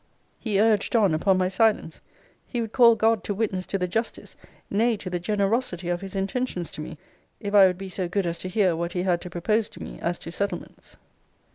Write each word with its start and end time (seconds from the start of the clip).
He 0.39 0.59
urged 0.59 0.95
on 0.95 1.13
upon 1.13 1.37
my 1.37 1.47
silence; 1.47 2.01
he 2.47 2.59
would 2.59 2.71
call 2.71 2.95
God 2.95 3.23
to 3.23 3.35
witness 3.35 3.67
to 3.67 3.77
the 3.77 3.87
justice, 3.87 4.35
nay 4.67 4.97
to 4.97 5.11
the 5.11 5.19
generosity 5.19 5.89
of 5.89 6.01
his 6.01 6.15
intentions 6.15 6.71
to 6.71 6.81
me, 6.81 6.97
if 7.39 7.53
I 7.53 7.67
would 7.67 7.77
be 7.77 7.87
so 7.87 8.07
good 8.09 8.25
as 8.25 8.39
to 8.39 8.49
hear 8.49 8.75
what 8.75 8.93
he 8.93 9.03
had 9.03 9.21
to 9.21 9.29
propose 9.29 9.69
to 9.69 9.79
me, 9.83 9.99
as 10.01 10.17
to 10.17 10.31
settlements. 10.31 10.97